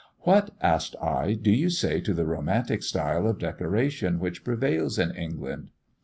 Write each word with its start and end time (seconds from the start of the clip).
"What," 0.21 0.49
asked 0.61 0.95
I, 0.99 1.33
"do 1.39 1.51
you 1.51 1.69
say 1.69 2.01
to 2.01 2.13
the 2.15 2.25
romantic 2.25 2.81
style 2.81 3.27
of 3.27 3.37
decoration 3.37 4.19
which 4.19 4.43
prevails 4.43 4.97
in 4.97 5.11
England?" 5.11 5.69